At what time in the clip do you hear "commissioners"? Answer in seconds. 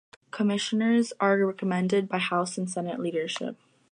0.31-1.13